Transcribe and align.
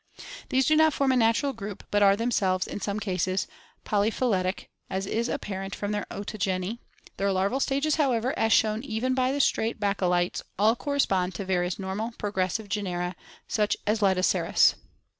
These 0.49 0.65
do 0.65 0.75
not 0.75 0.93
form 0.93 1.11
a 1.11 1.15
natural 1.15 1.53
group, 1.53 1.83
but 1.91 2.01
are 2.01 2.15
themselves 2.15 2.65
in 2.65 2.81
some 2.81 2.99
cases 2.99 3.45
polyphyletic, 3.85 4.65
as 4.89 5.05
is 5.05 5.29
apparent 5.29 5.75
from 5.75 5.91
their 5.91 6.07
ontogeny; 6.09 6.79
their 7.17 7.31
larval 7.31 7.59
stages, 7.59 7.97
however, 7.97 8.33
as 8.35 8.51
shown 8.51 8.81
even 8.81 9.13
by 9.13 9.31
the 9.31 9.39
straight 9.39 9.79
Baculites, 9.79 10.41
all 10.57 10.75
correspond 10.75 11.35
to 11.35 11.43
the 11.43 11.53
various 11.53 11.77
normal 11.77 12.13
progressive 12.17 12.67
genera 12.67 13.15
such 13.47 13.77
as 13.85 14.01
Lytoceras. 14.01 14.73